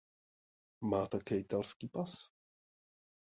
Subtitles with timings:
[0.89, 2.11] Má také italský pas.